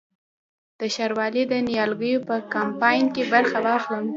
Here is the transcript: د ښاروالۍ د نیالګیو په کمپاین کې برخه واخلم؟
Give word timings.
د 0.79 0.81
ښاروالۍ 0.95 1.43
د 1.51 1.53
نیالګیو 1.67 2.25
په 2.27 2.35
کمپاین 2.53 3.03
کې 3.15 3.23
برخه 3.33 3.57
واخلم؟ 3.65 4.05